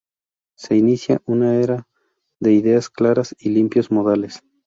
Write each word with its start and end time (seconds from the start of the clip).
Se 0.57 0.75
inicia 0.75 1.21
una 1.27 1.57
era 1.57 1.87
de 2.39 2.53
ideas 2.53 2.89
claras 2.89 3.35
y 3.37 3.49
limpios 3.49 3.91
modales. 3.91 4.41